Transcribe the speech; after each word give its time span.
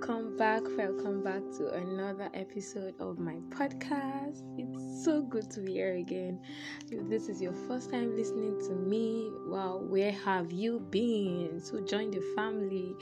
welcome 0.00 0.34
back. 0.34 0.62
Welcome 0.78 1.22
back 1.22 1.42
to 1.58 1.74
another 1.74 2.30
episode 2.32 2.94
of 3.00 3.18
my 3.18 3.34
podcast. 3.50 4.42
It's 4.56 5.04
so 5.04 5.20
good 5.20 5.50
to 5.50 5.60
be 5.60 5.72
here 5.72 5.96
again. 5.96 6.40
If 6.90 7.06
this 7.10 7.28
is 7.28 7.42
your 7.42 7.52
first 7.68 7.90
time 7.90 8.16
listening 8.16 8.58
to 8.60 8.70
me, 8.70 9.30
wow, 9.46 9.76
where 9.76 10.12
have 10.12 10.52
you 10.52 10.80
been? 10.90 11.60
So 11.62 11.80
join 11.80 12.12
the 12.12 12.22
family. 12.34 12.94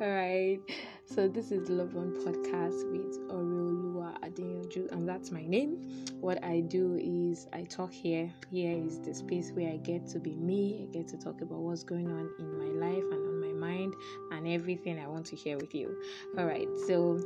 All 0.00 0.08
right. 0.08 0.58
So 1.04 1.28
this 1.28 1.52
is 1.52 1.68
Love 1.68 1.94
One 1.94 2.14
Podcast 2.14 2.90
with 2.90 3.20
Oreolua 3.28 4.18
Adeyanju, 4.20 4.90
and 4.90 5.08
that's 5.08 5.30
my 5.30 5.44
name. 5.44 6.04
What 6.20 6.42
I 6.42 6.60
do 6.60 6.98
is 7.00 7.46
I 7.52 7.62
talk 7.62 7.92
here. 7.92 8.32
Here 8.50 8.76
is 8.76 8.98
the 8.98 9.14
space 9.14 9.52
where 9.52 9.70
I 9.70 9.76
get 9.76 10.08
to 10.08 10.18
be 10.18 10.34
me. 10.34 10.88
I 10.88 10.92
get 10.92 11.06
to 11.08 11.16
talk 11.16 11.42
about 11.42 11.58
what's 11.58 11.84
going 11.84 12.10
on 12.10 12.28
in 12.40 12.58
my 12.58 12.86
life 12.86 13.04
and 13.12 13.29
mind 13.60 13.94
and 14.32 14.48
everything 14.48 14.98
I 14.98 15.06
want 15.06 15.26
to 15.26 15.36
share 15.36 15.58
with 15.58 15.74
you. 15.74 15.96
All 16.38 16.46
right. 16.46 16.68
So 16.86 17.20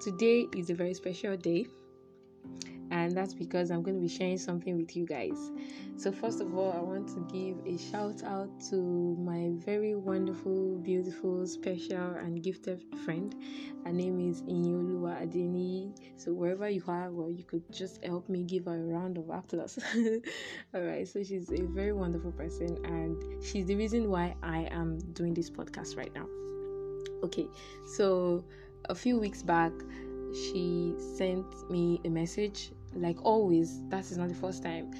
today 0.00 0.48
is 0.56 0.70
a 0.70 0.74
very 0.74 0.94
special 0.94 1.36
day 1.36 1.66
and 2.90 3.16
that's 3.16 3.34
because 3.34 3.70
I'm 3.70 3.82
going 3.82 3.94
to 3.94 4.00
be 4.00 4.08
sharing 4.08 4.38
something 4.38 4.76
with 4.76 4.96
you 4.96 5.06
guys. 5.06 5.50
So, 5.96 6.10
first 6.10 6.40
of 6.40 6.56
all, 6.56 6.72
I 6.72 6.80
want 6.80 7.08
to 7.08 7.20
give 7.32 7.56
a 7.66 7.78
shout 7.78 8.24
out 8.24 8.48
to 8.70 8.76
my 9.20 9.50
very 9.64 9.94
wonderful, 9.94 10.76
beautiful, 10.78 11.46
special, 11.46 12.14
and 12.16 12.42
gifted 12.42 12.82
friend. 13.04 13.34
Her 13.84 13.92
name 13.92 14.18
is 14.18 14.42
Inyolua 14.42 15.22
Adeni. 15.22 15.96
So, 16.16 16.32
wherever 16.32 16.68
you 16.68 16.82
are, 16.88 17.10
well, 17.10 17.30
you 17.30 17.44
could 17.44 17.70
just 17.72 18.04
help 18.04 18.28
me 18.28 18.42
give 18.42 18.64
her 18.64 18.74
a 18.74 18.82
round 18.82 19.18
of 19.18 19.28
applause. 19.28 19.78
all 20.74 20.80
right, 20.80 21.06
so 21.06 21.22
she's 21.22 21.52
a 21.52 21.62
very 21.62 21.92
wonderful 21.92 22.32
person, 22.32 22.78
and 22.84 23.44
she's 23.44 23.66
the 23.66 23.76
reason 23.76 24.10
why 24.10 24.34
I 24.42 24.68
am 24.72 24.98
doing 25.12 25.34
this 25.34 25.50
podcast 25.50 25.96
right 25.96 26.12
now. 26.14 26.26
Okay, 27.22 27.46
so 27.86 28.44
a 28.88 28.94
few 28.94 29.18
weeks 29.18 29.42
back, 29.42 29.72
she 30.34 30.94
sent 31.16 31.46
me 31.70 32.00
a 32.04 32.08
message 32.08 32.72
like 32.94 33.24
always 33.24 33.82
that 33.88 34.10
is 34.10 34.18
not 34.18 34.28
the 34.28 34.34
first 34.34 34.62
time 34.62 34.90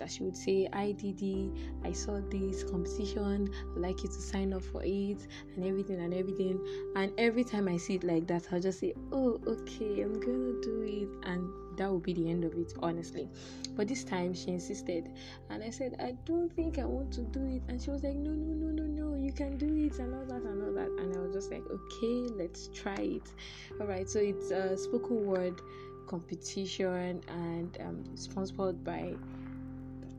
that 0.00 0.10
she 0.10 0.22
would 0.22 0.36
say 0.36 0.66
IDD 0.72 1.56
I 1.84 1.92
saw 1.92 2.20
this 2.30 2.64
competition 2.64 3.48
I'd 3.76 3.80
like 3.80 4.02
you 4.02 4.08
to 4.08 4.14
sign 4.14 4.52
up 4.52 4.62
for 4.62 4.82
it 4.82 5.26
and 5.54 5.64
everything 5.64 6.00
and 6.00 6.12
everything. 6.12 6.58
And 6.96 7.12
every 7.18 7.44
time 7.44 7.68
I 7.68 7.76
see 7.76 7.96
it 7.96 8.04
like 8.04 8.26
that 8.28 8.48
I'll 8.50 8.60
just 8.60 8.80
say 8.80 8.94
oh 9.12 9.38
okay 9.46 10.02
I'm 10.02 10.14
gonna 10.14 10.60
do 10.62 10.82
it. 10.86 11.28
And 11.28 11.48
that 11.80 11.90
will 11.90 11.98
be 11.98 12.12
the 12.12 12.28
end 12.28 12.44
of 12.44 12.52
it 12.54 12.72
honestly 12.80 13.26
but 13.74 13.88
this 13.88 14.04
time 14.04 14.34
she 14.34 14.48
insisted 14.50 15.10
and 15.48 15.64
I 15.64 15.70
said 15.70 15.96
I 15.98 16.14
don't 16.26 16.54
think 16.54 16.78
I 16.78 16.84
want 16.84 17.10
to 17.14 17.22
do 17.22 17.40
it 17.46 17.62
and 17.68 17.80
she 17.80 17.90
was 17.90 18.02
like 18.02 18.16
no 18.16 18.32
no 18.32 18.52
no 18.52 18.82
no 18.82 18.84
no 18.84 19.16
you 19.16 19.32
can 19.32 19.56
do 19.56 19.74
it 19.74 19.98
and 19.98 20.14
all 20.14 20.26
that 20.26 20.42
and 20.42 20.62
all 20.62 20.74
that 20.74 20.90
and 21.02 21.16
I 21.16 21.20
was 21.20 21.32
just 21.32 21.50
like 21.50 21.64
okay 21.70 22.34
let's 22.36 22.68
try 22.68 22.96
it 22.96 23.32
all 23.80 23.86
right 23.86 24.08
so 24.08 24.18
it's 24.18 24.50
a 24.50 24.76
spoken 24.76 25.24
word 25.24 25.62
competition 26.06 27.22
and 27.28 27.78
um, 27.80 28.04
sponsored 28.14 28.84
by 28.84 29.14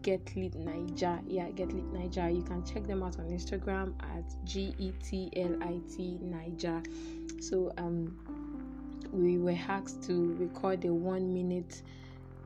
Get 0.02 0.36
Lit 0.36 0.56
Niger. 0.56 1.20
Yeah, 1.28 1.50
Get 1.52 1.72
Lit 1.72 1.86
Niger. 1.94 2.30
You 2.30 2.42
can 2.42 2.66
check 2.66 2.88
them 2.88 3.04
out 3.04 3.20
on 3.20 3.26
Instagram 3.26 3.94
at 4.16 4.24
G 4.46 4.74
E 4.80 4.94
T 5.04 5.30
L 5.36 5.56
I 5.62 5.80
T 5.96 6.18
Niger. 6.22 6.82
So 7.40 7.72
um, 7.78 8.18
we 9.12 9.38
were 9.38 9.58
asked 9.68 10.04
to 10.04 10.36
record 10.40 10.86
a 10.86 10.94
one 10.94 11.34
minute 11.34 11.82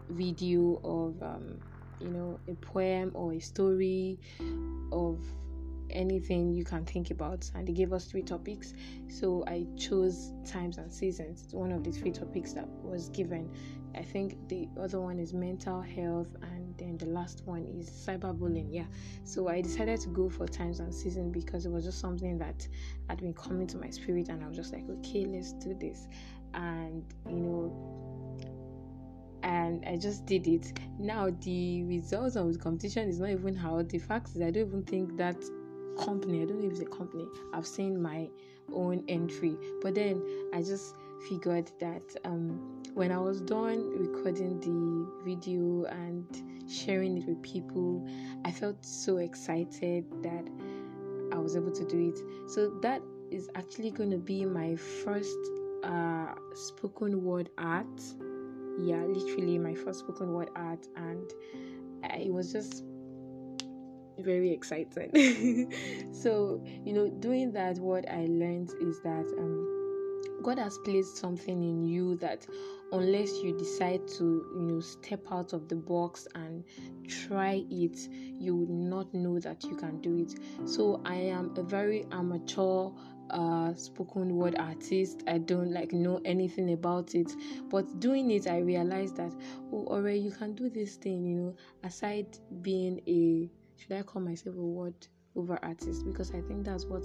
video 0.10 0.80
of 0.84 1.22
um, 1.24 1.60
you 2.00 2.10
know 2.10 2.40
a 2.48 2.56
poem 2.56 3.12
or 3.14 3.34
a 3.34 3.40
story 3.40 4.20
of 4.92 5.20
anything 5.92 6.52
you 6.52 6.64
can 6.64 6.84
think 6.84 7.12
about 7.12 7.50
and 7.54 7.68
they 7.68 7.72
gave 7.72 7.94
us 7.94 8.06
three 8.06 8.24
topics. 8.24 8.74
So 9.08 9.44
i 9.48 9.66
chose 9.78 10.32
times 10.46 10.78
and 10.78 10.92
seasons 10.92 11.44
it's 11.44 11.54
one 11.54 11.72
of 11.72 11.84
the 11.84 11.92
three 11.92 12.12
topics 12.12 12.54
that 12.54 12.68
was 12.84 13.10
given. 13.10 13.50
I 13.96 14.02
think 14.02 14.50
the 14.50 14.68
other 14.78 15.00
one 15.00 15.20
is 15.20 15.34
mental 15.34 15.82
health 15.82 16.28
and 16.42 16.78
then 16.78 16.98
the 16.98 17.06
last 17.06 17.44
one 17.46 17.66
is 17.66 17.90
cyberbullying 17.90 18.68
yeah. 18.74 18.86
So 19.24 19.48
i 19.48 19.62
decided 19.62 20.02
to 20.02 20.10
go 20.10 20.30
for 20.30 20.48
times 20.48 20.80
and 20.80 20.94
seasons 20.94 21.32
because 21.32 21.66
it 21.66 21.72
was 21.72 21.86
just 21.86 22.00
something 22.00 22.38
that 22.40 22.68
had 23.08 23.22
been 23.22 23.34
coming 23.34 23.68
to 23.68 23.78
my 23.78 23.90
spirit 23.90 24.28
and 24.30 24.44
i 24.44 24.48
was 24.48 24.58
just 24.58 24.74
like 24.74 24.84
okay 24.90 25.26
let's 25.26 25.54
do 25.54 25.74
this 25.80 26.08
and 26.56 27.04
you 27.28 27.36
know 27.36 27.92
and 29.44 29.86
I 29.86 29.96
just 29.96 30.26
did 30.26 30.48
it. 30.48 30.80
Now 30.98 31.30
the 31.42 31.84
results 31.84 32.36
of 32.36 32.52
the 32.52 32.58
competition 32.58 33.08
is 33.08 33.20
not 33.20 33.30
even 33.30 33.56
out. 33.60 33.90
The 33.90 34.00
fact 34.00 34.30
is 34.30 34.42
I 34.42 34.50
don't 34.50 34.68
even 34.68 34.84
think 34.84 35.18
that 35.18 35.38
company 35.98 36.42
i 36.42 36.46
don't 36.46 36.60
know 36.60 36.66
if 36.66 36.72
it's 36.72 36.82
a 36.82 36.86
company 36.86 37.26
i've 37.54 37.66
seen 37.66 38.02
my 38.02 38.28
own 38.74 39.04
entry 39.08 39.58
but 39.82 39.96
then 39.96 40.22
i 40.54 40.62
just 40.62 40.96
figured 41.30 41.72
that 41.80 42.04
um, 42.26 42.84
when 42.94 43.12
i 43.12 43.18
was 43.18 43.42
done 43.42 43.90
recording 43.98 44.60
the 44.60 45.30
video 45.30 45.86
and 45.86 46.26
sharing 46.70 47.18
it 47.18 47.28
with 47.28 47.42
people 47.42 48.06
i 48.44 48.52
felt 48.52 48.84
so 48.84 49.18
excited 49.18 50.06
that 50.22 50.46
i 51.32 51.38
was 51.38 51.56
able 51.56 51.72
to 51.72 51.86
do 51.86 52.10
it 52.10 52.50
so 52.50 52.70
that 52.82 53.02
is 53.32 53.50
actually 53.56 53.92
going 53.92 54.12
to 54.12 54.18
be 54.18 54.46
my 54.46 54.76
first 54.76 55.38
uh, 55.86 56.34
spoken 56.54 57.24
word 57.24 57.50
art 57.58 58.02
yeah 58.80 59.04
literally 59.06 59.58
my 59.58 59.74
first 59.74 60.00
spoken 60.00 60.34
word 60.34 60.50
art 60.56 60.86
and 60.98 61.32
it 62.04 62.32
was 62.32 62.52
just 62.52 62.84
very 64.20 64.52
exciting. 64.52 65.72
so, 66.12 66.62
you 66.84 66.94
know, 66.94 67.10
doing 67.10 67.52
that, 67.54 67.78
what 67.78 68.10
I 68.10 68.26
learned 68.28 68.72
is 68.82 69.00
that 69.02 69.26
um, 69.38 70.42
God 70.42 70.60
has 70.60 70.78
placed 70.80 71.18
something 71.18 71.64
in 71.64 71.84
you 71.84 72.16
that 72.18 72.46
unless 72.92 73.42
you 73.42 73.58
decide 73.58 74.08
to, 74.08 74.46
you 74.56 74.62
know, 74.62 74.80
step 74.80 75.22
out 75.32 75.54
of 75.54 75.68
the 75.68 75.76
box 75.76 76.28
and 76.36 76.64
try 77.08 77.64
it, 77.70 77.98
you 78.12 78.56
would 78.56 78.70
not 78.70 79.14
know 79.14 79.40
that 79.40 79.64
you 79.64 79.76
can 79.76 80.02
do 80.02 80.18
it. 80.18 80.36
So 80.68 81.02
I 81.06 81.16
am 81.16 81.54
a 81.58 81.64
very 81.64 82.06
amateur 82.12 82.90
uh 83.32 83.74
spoken 83.74 84.36
word 84.36 84.56
artist 84.60 85.24
i 85.28 85.38
don't 85.38 85.72
like 85.72 85.92
know 85.92 86.22
anything 86.26 86.74
about 86.74 87.16
it 87.16 87.32
but 87.70 88.00
doing 88.00 88.30
it 88.32 88.48
i 88.48 88.60
realized 88.60 89.16
that 89.18 89.34
oh 89.72 89.86
already 89.88 90.20
you 90.20 90.32
can 90.32 90.54
do 90.54 90.70
this 90.70 90.96
thing 90.96 91.26
you 91.26 91.36
know 91.36 91.56
aside 91.84 92.38
being 92.62 93.02
a 93.08 93.50
should 93.78 93.92
I 93.92 94.04
call 94.04 94.22
myself 94.22 94.56
a 94.56 94.62
word 94.62 94.96
over 95.36 95.60
artist 95.64 96.06
because 96.06 96.32
I 96.32 96.42
think 96.42 96.64
that's 96.66 96.86
what 96.86 97.04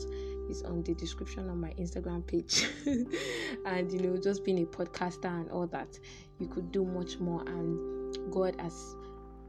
is 0.49 0.63
on 0.63 0.83
the 0.85 0.95
description 0.95 1.49
on 1.49 1.61
my 1.61 1.71
Instagram 1.71 2.27
page. 2.27 2.69
and 3.67 3.93
you 3.93 3.99
know, 4.01 4.17
just 4.17 4.45
being 4.45 4.63
a 4.63 4.67
podcaster 4.67 5.27
and 5.27 5.51
all 5.51 5.67
that, 5.69 5.99
you 6.39 6.47
could 6.47 6.71
do 6.71 6.85
much 6.85 7.19
more. 7.19 7.43
And 7.43 8.33
God 8.33 8.55
has 8.61 8.95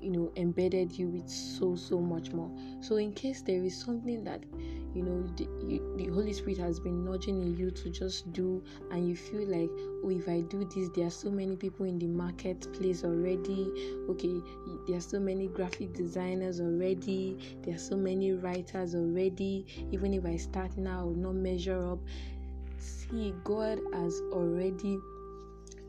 you 0.02 0.10
know 0.10 0.32
embedded 0.36 0.92
you 0.98 1.08
with 1.08 1.30
so 1.30 1.76
so 1.76 2.00
much 2.00 2.32
more. 2.32 2.52
So 2.82 2.96
in 2.98 3.14
case 3.14 3.42
there 3.42 3.64
is 3.64 3.78
something 3.78 4.24
that 4.24 4.44
you 4.94 5.04
know 5.04 5.24
the, 5.38 5.48
the 5.96 6.12
holy 6.12 6.34
spirit 6.34 6.58
has 6.58 6.80
been 6.80 7.06
nudging 7.06 7.42
in 7.42 7.56
you 7.58 7.72
to 7.72 7.90
just 7.90 8.32
do 8.34 8.62
and 8.92 9.08
you 9.08 9.16
feel 9.16 9.48
like 9.48 9.70
oh 10.04 10.10
if 10.10 10.28
i 10.28 10.42
do 10.42 10.66
this 10.76 10.90
there 10.94 11.08
are 11.08 11.12
so 11.12 11.32
many 11.32 11.56
people 11.56 11.86
in 11.86 11.98
the 12.00 12.08
marketplace 12.08 13.04
already. 13.04 13.72
Okay 14.10 14.42
there 14.88 14.98
are 14.98 15.02
so 15.02 15.20
many 15.20 15.48
graphic 15.48 15.94
designers 15.94 16.60
already. 16.60 17.38
There 17.64 17.76
are 17.76 17.80
so 17.80 17.96
many 17.96 18.34
writers 18.34 18.96
already. 18.96 19.66
Even 19.92 20.14
if 20.14 20.26
i 20.26 20.36
start 20.36 20.78
now 20.78 21.02
I 21.02 21.04
will 21.04 21.16
not 21.16 21.36
measure 21.36 21.92
up. 21.94 22.00
See 22.80 23.34
god 23.44 23.80
has 23.94 24.20
already 24.32 24.98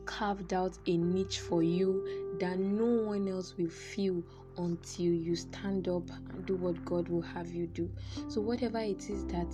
carved 0.05 0.53
out 0.53 0.77
a 0.85 0.97
niche 0.97 1.39
for 1.39 1.63
you 1.63 2.32
that 2.43 2.59
no 2.59 3.05
one 3.05 3.25
else 3.29 3.55
will 3.57 3.69
feel 3.69 4.21
until 4.57 5.05
you 5.05 5.33
stand 5.33 5.87
up 5.87 6.03
and 6.29 6.45
do 6.45 6.55
what 6.55 6.83
God 6.83 7.07
will 7.07 7.21
have 7.21 7.47
you 7.47 7.67
do. 7.67 7.89
So, 8.27 8.41
whatever 8.41 8.79
it 8.79 9.09
is 9.09 9.25
that 9.27 9.47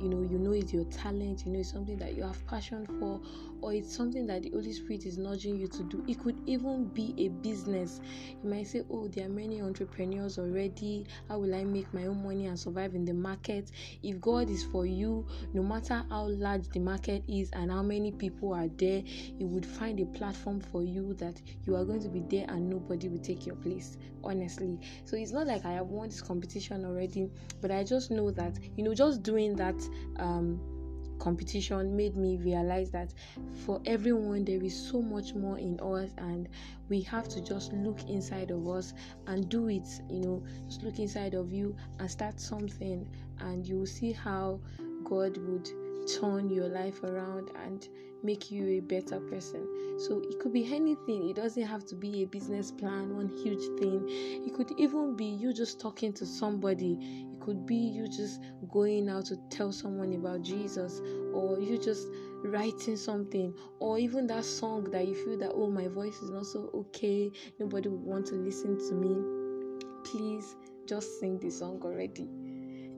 you 0.00 0.08
know 0.08 0.22
you 0.22 0.38
know 0.38 0.52
it's 0.52 0.72
your 0.72 0.84
talent 0.84 1.44
you 1.44 1.52
know 1.52 1.58
it's 1.60 1.70
something 1.72 1.96
that 1.98 2.14
you 2.14 2.22
have 2.22 2.46
passion 2.46 2.86
for 2.98 3.20
or 3.60 3.72
it's 3.72 3.94
something 3.94 4.26
that 4.26 4.42
the 4.42 4.50
holy 4.50 4.72
spirit 4.72 5.04
is 5.04 5.18
nudging 5.18 5.56
you 5.56 5.66
to 5.66 5.82
do. 5.82 6.04
It 6.06 6.20
could 6.20 6.36
even 6.46 6.86
be 6.88 7.14
a 7.18 7.28
business. 7.28 8.00
You 8.42 8.50
might 8.50 8.66
say 8.68 8.82
oh 8.90 9.08
there 9.08 9.26
are 9.26 9.30
many 9.30 9.60
entrepreneurs 9.60 10.38
already. 10.38 11.06
How 11.28 11.38
will 11.40 11.54
i 11.54 11.64
make 11.64 11.92
my 11.92 12.06
own 12.06 12.22
money 12.22 12.46
and 12.46 12.58
survive 12.58 12.94
in 12.94 13.04
the 13.04 13.14
market? 13.14 13.70
If 14.02 14.20
god 14.20 14.48
is 14.50 14.64
for 14.64 14.86
you 14.86 15.26
no 15.52 15.62
matter 15.62 16.04
how 16.10 16.28
large 16.28 16.68
the 16.68 16.80
market 16.80 17.22
is 17.28 17.50
and 17.52 17.70
how 17.70 17.82
many 17.82 18.12
people 18.12 18.52
are 18.52 18.68
there 18.68 19.02
he 19.04 19.44
would 19.44 19.66
find 19.66 19.98
a 20.00 20.06
platform 20.06 20.60
for 20.60 20.82
you 20.82 21.14
that 21.14 21.40
you 21.64 21.74
are 21.76 21.84
going 21.84 22.02
to 22.02 22.08
be 22.08 22.20
there 22.20 22.46
and 22.48 22.68
nobody 22.68 23.08
will 23.08 23.18
take 23.18 23.46
your 23.46 23.56
place 23.56 23.96
honestly. 24.24 24.78
So 25.04 25.16
it's 25.16 25.32
not 25.32 25.46
like 25.46 25.64
i 25.64 25.72
have 25.72 25.86
won 25.86 26.08
this 26.08 26.20
competition 26.20 26.84
already 26.84 27.28
but 27.60 27.70
i 27.70 27.82
just 27.84 28.10
know 28.10 28.30
that 28.32 28.58
you 28.76 28.84
know 28.84 28.94
just 28.94 29.22
doing 29.22 29.56
that 29.56 29.76
um, 30.16 30.60
competition 31.18 31.96
made 31.96 32.16
me 32.16 32.36
realize 32.36 32.90
that 32.90 33.12
for 33.64 33.80
everyone 33.86 34.44
there 34.44 34.62
is 34.62 34.74
so 34.74 35.02
much 35.02 35.34
more 35.34 35.58
in 35.58 35.78
us 35.80 36.10
and 36.18 36.48
we 36.88 37.00
have 37.02 37.28
to 37.28 37.40
just 37.40 37.72
look 37.72 38.00
inside 38.08 38.50
of 38.50 38.66
us 38.68 38.94
and 39.26 39.48
do 39.48 39.68
it 39.68 39.86
you 40.08 40.20
know 40.20 40.42
just 40.68 40.82
look 40.82 40.98
inside 40.98 41.34
of 41.34 41.52
you 41.52 41.74
and 41.98 42.10
start 42.10 42.40
something 42.40 43.06
and 43.40 43.66
you 43.66 43.78
will 43.78 43.86
see 43.86 44.12
how 44.12 44.60
god 45.04 45.36
would 45.38 45.68
turn 46.08 46.48
your 46.48 46.68
life 46.68 47.02
around 47.02 47.50
and 47.64 47.88
make 48.22 48.50
you 48.50 48.66
a 48.66 48.80
better 48.80 49.20
person. 49.20 49.66
So 49.98 50.22
it 50.28 50.40
could 50.40 50.52
be 50.52 50.64
anything. 50.74 51.28
It 51.28 51.36
doesn't 51.36 51.62
have 51.62 51.84
to 51.86 51.94
be 51.94 52.22
a 52.22 52.26
business 52.26 52.70
plan, 52.70 53.14
one 53.14 53.28
huge 53.28 53.62
thing. 53.78 54.04
It 54.08 54.54
could 54.54 54.72
even 54.78 55.16
be 55.16 55.26
you 55.26 55.52
just 55.52 55.80
talking 55.80 56.12
to 56.14 56.26
somebody. 56.26 57.26
Could 57.48 57.64
be 57.64 57.76
you 57.76 58.06
just 58.06 58.42
going 58.70 59.08
out 59.08 59.24
to 59.24 59.36
tell 59.48 59.72
someone 59.72 60.12
about 60.12 60.42
Jesus 60.42 61.00
or 61.32 61.58
you 61.58 61.78
just 61.78 62.06
writing 62.44 62.94
something 62.94 63.54
or 63.78 63.98
even 63.98 64.26
that 64.26 64.44
song 64.44 64.84
that 64.90 65.08
you 65.08 65.14
feel 65.14 65.38
that 65.38 65.52
oh 65.54 65.70
my 65.70 65.88
voice 65.88 66.16
is 66.16 66.28
not 66.28 66.44
so 66.44 66.68
okay 66.74 67.30
nobody 67.58 67.88
would 67.88 68.02
want 68.02 68.26
to 68.26 68.34
listen 68.34 68.76
to 68.76 68.94
me. 68.94 69.16
Please 70.04 70.56
just 70.86 71.20
sing 71.20 71.38
the 71.38 71.48
song 71.48 71.80
already. 71.82 72.28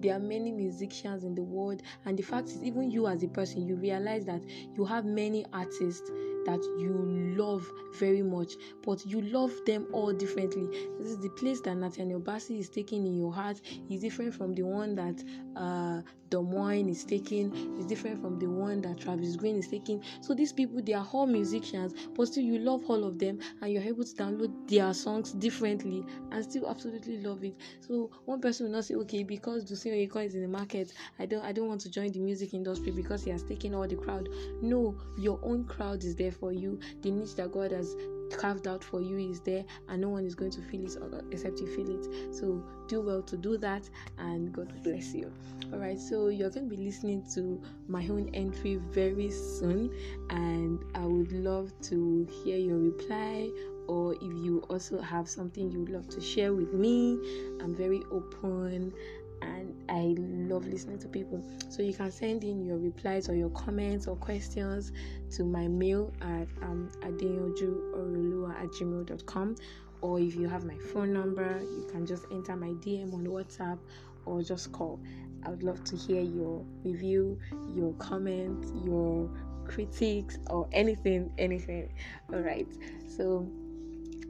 There 0.00 0.16
are 0.16 0.18
many 0.18 0.50
musicians 0.50 1.22
in 1.22 1.36
the 1.36 1.44
world 1.44 1.82
and 2.04 2.18
the 2.18 2.24
fact 2.24 2.48
is 2.48 2.64
even 2.64 2.90
you 2.90 3.06
as 3.06 3.22
a 3.22 3.28
person 3.28 3.64
you 3.64 3.76
realize 3.76 4.24
that 4.24 4.42
you 4.74 4.84
have 4.84 5.04
many 5.04 5.46
artists 5.52 6.10
that 6.46 6.62
you 6.78 7.34
love 7.36 7.70
very 7.98 8.22
much, 8.22 8.54
but 8.82 9.04
you 9.06 9.20
love 9.22 9.52
them 9.66 9.86
all 9.92 10.12
differently. 10.12 10.66
This 10.98 11.08
is 11.08 11.18
the 11.18 11.30
place 11.30 11.60
that 11.62 11.76
Nathaniel 11.76 12.20
Bassey 12.20 12.58
is 12.58 12.68
taking 12.68 13.06
in 13.06 13.16
your 13.16 13.32
heart 13.32 13.60
is 13.90 14.00
different 14.00 14.34
from 14.34 14.54
the 14.54 14.62
one 14.62 14.94
that 14.94 15.22
uh, 15.56 16.02
Moine 16.38 16.88
is 16.88 17.04
taking, 17.04 17.52
is 17.78 17.86
different 17.86 18.20
from 18.20 18.38
the 18.38 18.46
one 18.46 18.80
that 18.82 19.00
Travis 19.00 19.34
Greene 19.34 19.56
is 19.56 19.66
taking. 19.66 20.02
So 20.20 20.32
these 20.32 20.52
people, 20.52 20.80
they 20.80 20.92
are 20.92 21.06
all 21.12 21.26
musicians, 21.26 21.92
but 22.14 22.26
still 22.26 22.44
you 22.44 22.58
love 22.58 22.84
all 22.88 23.04
of 23.04 23.18
them, 23.18 23.40
and 23.60 23.72
you're 23.72 23.82
able 23.82 24.04
to 24.04 24.14
download 24.14 24.68
their 24.68 24.94
songs 24.94 25.32
differently 25.32 26.04
and 26.30 26.44
still 26.44 26.70
absolutely 26.70 27.20
love 27.20 27.42
it. 27.42 27.56
So 27.80 28.10
one 28.26 28.40
person 28.40 28.66
will 28.66 28.72
not 28.72 28.84
say, 28.84 28.94
okay, 28.94 29.24
because 29.24 29.64
Dunsin 29.64 30.08
Oyekan 30.08 30.26
is 30.26 30.34
in 30.36 30.42
the 30.42 30.48
market, 30.48 30.92
I 31.18 31.26
don't, 31.26 31.44
I 31.44 31.52
don't 31.52 31.66
want 31.66 31.80
to 31.82 31.90
join 31.90 32.12
the 32.12 32.20
music 32.20 32.54
industry 32.54 32.92
because 32.92 33.24
he 33.24 33.30
has 33.30 33.42
taken 33.42 33.74
all 33.74 33.88
the 33.88 33.96
crowd. 33.96 34.28
No, 34.62 34.96
your 35.18 35.40
own 35.42 35.64
crowd 35.64 36.04
is 36.04 36.14
there 36.14 36.29
for 36.30 36.52
you. 36.52 36.78
The 37.02 37.10
niche 37.10 37.34
that 37.36 37.52
God 37.52 37.72
has 37.72 37.96
carved 38.30 38.68
out 38.68 38.84
for 38.84 39.00
you 39.00 39.18
is 39.18 39.40
there, 39.40 39.64
and 39.88 40.00
no 40.00 40.08
one 40.08 40.24
is 40.24 40.34
going 40.34 40.52
to 40.52 40.62
feel 40.62 40.84
it 40.84 40.96
except 41.30 41.60
you 41.60 41.66
feel 41.66 41.90
it. 41.90 42.34
So 42.34 42.64
do 42.88 43.00
well 43.00 43.22
to 43.22 43.36
do 43.36 43.56
that, 43.58 43.88
and 44.18 44.52
God 44.52 44.72
bless 44.82 45.14
you. 45.14 45.32
All 45.72 45.78
right, 45.78 45.98
so 45.98 46.28
you're 46.28 46.50
going 46.50 46.68
to 46.68 46.76
be 46.76 46.82
listening 46.82 47.24
to 47.34 47.60
my 47.88 48.06
own 48.08 48.30
entry 48.34 48.76
very 48.76 49.30
soon, 49.30 49.92
and 50.30 50.82
I 50.94 51.06
would 51.06 51.32
love 51.32 51.72
to 51.82 52.26
hear 52.42 52.56
your 52.56 52.78
reply. 52.78 53.50
Or 53.88 54.14
if 54.14 54.22
you 54.22 54.62
also 54.70 55.00
have 55.00 55.28
something 55.28 55.68
you 55.68 55.80
would 55.80 55.88
love 55.88 56.06
to 56.10 56.20
share 56.20 56.52
with 56.52 56.72
me, 56.72 57.18
I'm 57.60 57.74
very 57.74 58.04
open 58.12 58.92
and 59.42 59.74
I 59.88 60.14
love 60.18 60.66
listening 60.66 60.98
to 61.00 61.08
people. 61.08 61.42
So 61.68 61.82
you 61.82 61.92
can 61.92 62.10
send 62.10 62.44
in 62.44 62.64
your 62.64 62.78
replies 62.78 63.28
or 63.28 63.34
your 63.34 63.50
comments 63.50 64.06
or 64.06 64.16
questions 64.16 64.92
to 65.32 65.44
my 65.44 65.68
mail 65.68 66.12
at 66.20 66.48
um, 66.62 66.90
adeyojuorulua 67.02 68.60
at 68.62 68.68
gmail.com 68.68 69.56
or 70.02 70.18
if 70.18 70.34
you 70.34 70.48
have 70.48 70.64
my 70.64 70.78
phone 70.92 71.12
number, 71.12 71.60
you 71.60 71.86
can 71.90 72.06
just 72.06 72.24
enter 72.30 72.56
my 72.56 72.68
DM 72.68 73.12
on 73.12 73.26
WhatsApp 73.26 73.78
or 74.24 74.42
just 74.42 74.72
call. 74.72 75.00
I 75.44 75.50
would 75.50 75.62
love 75.62 75.84
to 75.84 75.96
hear 75.96 76.22
your 76.22 76.64
review, 76.84 77.38
your 77.74 77.92
comments, 77.94 78.72
your 78.84 79.30
critiques, 79.66 80.38
or 80.48 80.68
anything, 80.72 81.32
anything. 81.38 81.92
All 82.32 82.40
right. 82.40 82.68
So, 83.06 83.46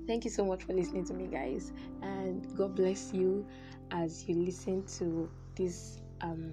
thank 0.06 0.24
you 0.24 0.30
so 0.30 0.44
much 0.44 0.64
for 0.64 0.72
listening 0.72 1.04
to 1.06 1.14
me, 1.14 1.26
guys, 1.26 1.72
and 2.02 2.46
God 2.56 2.74
bless 2.74 3.12
you 3.12 3.46
as 3.90 4.28
you 4.28 4.34
listen 4.36 4.84
to 4.98 5.30
this 5.56 5.98
um, 6.20 6.52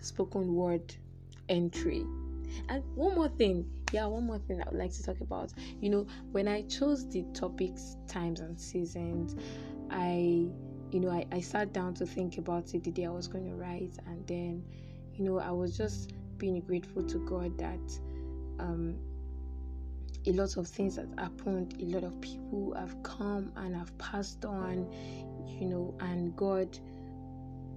spoken 0.00 0.54
word 0.54 0.94
entry. 1.48 2.04
And 2.68 2.82
one 2.94 3.14
more 3.14 3.28
thing, 3.28 3.68
yeah, 3.92 4.06
one 4.06 4.24
more 4.24 4.38
thing 4.38 4.62
I 4.62 4.68
would 4.70 4.78
like 4.78 4.92
to 4.92 5.02
talk 5.02 5.20
about. 5.20 5.52
You 5.80 5.90
know, 5.90 6.06
when 6.32 6.48
I 6.48 6.62
chose 6.62 7.08
the 7.08 7.24
topics, 7.34 7.96
times, 8.06 8.40
and 8.40 8.58
seasons, 8.60 9.36
I, 9.90 10.48
you 10.90 11.00
know, 11.00 11.10
I, 11.10 11.26
I 11.32 11.40
sat 11.40 11.72
down 11.72 11.94
to 11.94 12.06
think 12.06 12.38
about 12.38 12.74
it 12.74 12.84
the 12.84 12.90
day 12.90 13.06
I 13.06 13.10
was 13.10 13.26
going 13.26 13.44
to 13.46 13.54
write, 13.54 13.96
and 14.06 14.26
then, 14.26 14.64
you 15.14 15.24
know, 15.24 15.38
I 15.38 15.50
was 15.50 15.76
just 15.76 16.12
being 16.38 16.60
grateful 16.60 17.02
to 17.04 17.18
God 17.26 17.56
that 17.58 18.00
um, 18.58 18.96
a 20.26 20.32
lot 20.32 20.56
of 20.56 20.66
things 20.66 20.96
have 20.96 21.12
happened, 21.18 21.76
a 21.80 21.84
lot 21.84 22.04
of 22.04 22.20
people 22.20 22.74
have 22.74 23.02
come 23.02 23.52
and 23.56 23.74
have 23.74 23.96
passed 23.98 24.44
on, 24.44 24.90
you 25.46 25.66
know, 25.66 25.94
and 26.00 26.34
God 26.36 26.78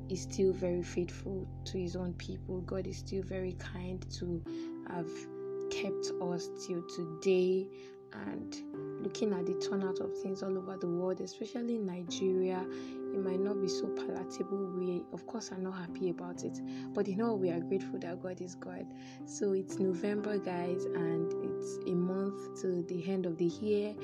is 0.10 0.22
still 0.22 0.54
very 0.54 0.82
faithful 0.82 1.48
to 1.66 1.78
his 1.78 1.96
own 1.96 2.14
people. 2.14 2.62
God 2.62 2.88
is 2.88 2.98
still 2.98 3.24
very 3.24 3.54
kind 3.54 4.06
to 4.20 4.42
have 4.90 5.10
kept 5.70 6.12
us 6.22 6.50
till 6.66 6.82
today 6.88 7.68
and 8.14 8.56
looking 9.04 9.34
at 9.34 9.46
the 9.46 9.54
turnout 9.56 10.00
of 10.00 10.18
things 10.22 10.42
all 10.42 10.58
over 10.58 10.78
the 10.78 10.88
world, 10.88 11.20
especially 11.22 11.76
in 11.76 11.86
Nigeria, 11.86 12.66
it 13.14 13.24
might 13.24 13.40
not 13.40 13.62
be 13.62 13.68
so 13.68 13.88
palatable. 13.88 14.72
We, 14.78 15.04
of 15.14 15.26
course, 15.28 15.52
are 15.52 15.58
not 15.58 15.76
happy 15.76 16.10
about 16.10 16.44
it, 16.44 16.60
but 16.94 17.08
you 17.08 17.16
know, 17.16 17.34
we 17.36 17.50
are 17.50 17.60
grateful 17.60 18.00
that 18.00 18.22
God 18.22 18.42
is 18.42 18.56
God. 18.56 18.86
So 19.26 19.54
it's 19.54 19.80
November, 19.80 20.38
guys, 20.38 20.86
and 20.86 21.32
it's 21.58 21.78
a 21.88 21.96
month 21.96 22.62
to 22.62 22.84
the 22.84 23.10
end 23.10 23.26
of 23.26 23.38
the 23.38 23.46
year. 23.46 23.96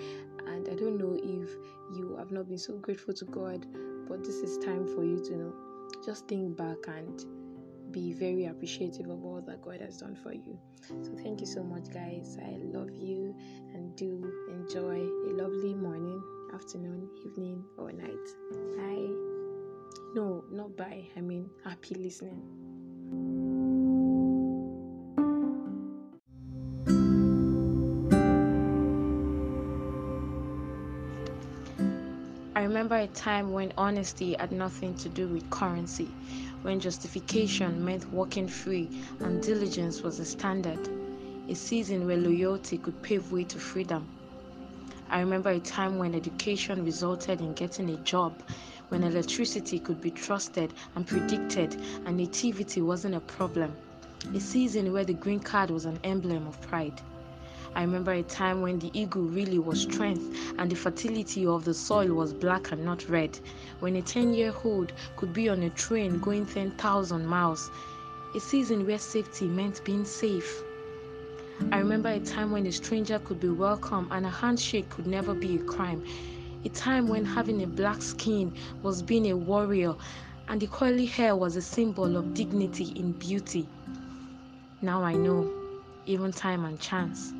And 0.45 0.67
I 0.67 0.75
don't 0.75 0.97
know 0.97 1.15
if 1.21 1.49
you 1.95 2.15
have 2.17 2.31
not 2.31 2.47
been 2.47 2.57
so 2.57 2.77
grateful 2.77 3.13
to 3.13 3.25
God, 3.25 3.65
but 4.07 4.23
this 4.23 4.35
is 4.37 4.57
time 4.63 4.87
for 4.87 5.03
you 5.03 5.23
to 5.25 5.35
know. 5.37 5.53
Just 6.05 6.27
think 6.27 6.57
back 6.57 6.77
and 6.87 7.23
be 7.91 8.13
very 8.13 8.45
appreciative 8.45 9.07
of 9.07 9.23
all 9.23 9.41
that 9.45 9.61
God 9.61 9.79
has 9.81 9.97
done 9.97 10.15
for 10.15 10.33
you. 10.33 10.57
So, 10.87 11.11
thank 11.21 11.39
you 11.39 11.45
so 11.45 11.63
much, 11.63 11.89
guys. 11.93 12.37
I 12.41 12.57
love 12.57 12.91
you 12.91 13.35
and 13.73 13.95
do 13.95 14.31
enjoy 14.49 14.97
a 14.97 15.31
lovely 15.31 15.73
morning, 15.75 16.21
afternoon, 16.53 17.09
evening, 17.25 17.63
or 17.77 17.91
night. 17.91 18.27
Bye. 18.75 19.13
No, 20.15 20.43
not 20.51 20.75
bye. 20.75 21.07
I 21.15 21.21
mean, 21.21 21.49
happy 21.63 21.95
listening. 21.95 22.72
I 32.55 32.61
remember 32.61 32.95
a 32.95 33.07
time 33.07 33.51
when 33.51 33.73
honesty 33.79 34.35
had 34.37 34.51
nothing 34.51 34.93
to 34.97 35.09
do 35.09 35.27
with 35.27 35.49
currency, 35.49 36.13
when 36.61 36.79
justification 36.79 37.83
meant 37.83 38.07
walking 38.13 38.47
free 38.47 38.91
and 39.21 39.41
diligence 39.41 40.03
was 40.03 40.19
the 40.19 40.25
standard, 40.25 40.77
a 41.49 41.55
season 41.55 42.05
where 42.05 42.15
loyalty 42.17 42.77
could 42.77 43.01
pave 43.01 43.31
way 43.31 43.43
to 43.45 43.57
freedom. 43.57 44.07
I 45.09 45.19
remember 45.21 45.49
a 45.49 45.59
time 45.59 45.97
when 45.97 46.13
education 46.13 46.85
resulted 46.85 47.41
in 47.41 47.53
getting 47.53 47.89
a 47.89 47.97
job, 47.97 48.39
when 48.89 49.03
electricity 49.03 49.79
could 49.79 49.99
be 49.99 50.11
trusted 50.11 50.75
and 50.95 51.07
predicted, 51.07 51.75
and 52.05 52.17
nativity 52.17 52.83
wasn't 52.83 53.15
a 53.15 53.19
problem, 53.19 53.75
a 54.35 54.39
season 54.39 54.93
where 54.93 55.05
the 55.05 55.15
green 55.15 55.39
card 55.39 55.71
was 55.71 55.85
an 55.85 55.99
emblem 56.03 56.45
of 56.47 56.61
pride. 56.61 57.01
I 57.75 57.81
remember 57.81 58.11
a 58.11 58.21
time 58.23 58.61
when 58.61 58.77
the 58.79 58.91
eagle 58.93 59.23
really 59.23 59.57
was 59.57 59.81
strength 59.81 60.53
and 60.59 60.69
the 60.69 60.75
fertility 60.75 61.45
of 61.45 61.65
the 61.65 61.73
soil 61.73 62.13
was 62.13 62.31
black 62.33 62.71
and 62.71 62.85
not 62.85 63.09
red. 63.09 63.39
When 63.79 63.95
a 63.95 64.01
10 64.01 64.33
year 64.33 64.53
old 64.63 64.93
could 65.15 65.33
be 65.33 65.49
on 65.49 65.63
a 65.63 65.69
train 65.71 66.19
going 66.19 66.45
10,000 66.45 67.25
miles. 67.25 67.71
A 68.35 68.39
season 68.39 68.85
where 68.85 68.99
safety 68.99 69.47
meant 69.47 69.83
being 69.83 70.05
safe. 70.05 70.63
I 71.71 71.79
remember 71.79 72.09
a 72.09 72.19
time 72.19 72.51
when 72.51 72.67
a 72.67 72.71
stranger 72.71 73.17
could 73.19 73.39
be 73.39 73.49
welcome 73.49 74.07
and 74.11 74.25
a 74.25 74.29
handshake 74.29 74.89
could 74.89 75.07
never 75.07 75.33
be 75.33 75.55
a 75.57 75.63
crime. 75.63 76.03
A 76.65 76.69
time 76.69 77.07
when 77.07 77.25
having 77.25 77.63
a 77.63 77.67
black 77.67 78.01
skin 78.03 78.53
was 78.83 79.01
being 79.01 79.29
a 79.31 79.35
warrior 79.37 79.95
and 80.47 80.61
the 80.61 80.67
curly 80.67 81.05
hair 81.07 81.35
was 81.35 81.55
a 81.55 81.61
symbol 81.61 82.17
of 82.17 82.33
dignity 82.35 82.93
in 82.95 83.13
beauty. 83.13 83.67
Now 84.81 85.03
I 85.03 85.13
know, 85.13 85.49
even 86.05 86.31
time 86.31 86.65
and 86.65 86.79
chance 86.79 87.33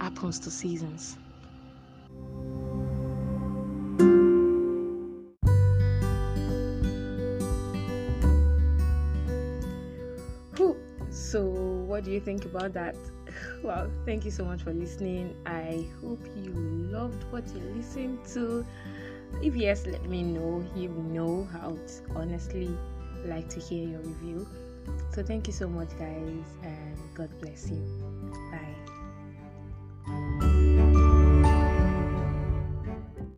happens 0.00 0.38
to 0.40 0.50
seasons. 0.50 1.16
So, 11.34 11.42
what 11.42 12.04
do 12.04 12.12
you 12.12 12.20
think 12.20 12.44
about 12.44 12.74
that? 12.74 12.94
Well, 13.64 13.90
thank 14.04 14.24
you 14.24 14.30
so 14.30 14.44
much 14.44 14.62
for 14.62 14.72
listening. 14.72 15.34
I 15.46 15.84
hope 16.00 16.20
you 16.36 16.52
loved 16.52 17.24
what 17.32 17.42
you 17.48 17.60
listened 17.74 18.18
to. 18.34 18.64
If 19.42 19.56
yes, 19.56 19.84
let 19.84 20.04
me 20.04 20.22
know. 20.22 20.64
You 20.76 20.90
know 20.90 21.48
how 21.50 21.70
to 21.70 22.14
honestly 22.14 22.70
like 23.24 23.48
to 23.48 23.58
hear 23.58 23.88
your 23.88 24.00
review. 24.00 24.46
So, 25.10 25.24
thank 25.24 25.48
you 25.48 25.52
so 25.52 25.66
much, 25.66 25.88
guys, 25.98 26.46
and 26.62 26.96
God 27.14 27.30
bless 27.40 27.68
you. 27.68 28.13